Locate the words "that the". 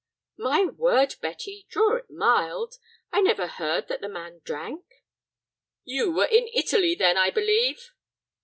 3.87-4.09